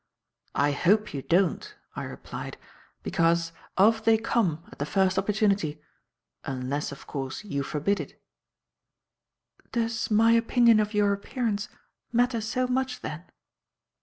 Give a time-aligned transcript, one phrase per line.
[0.55, 2.57] "I hope you don't," I replied,
[3.03, 5.79] "because, off they come at the first opportunity
[6.43, 8.19] unless, of course, you forbid it."
[9.71, 11.69] "Does my opinion of your appearance
[12.11, 13.23] matter so much then?"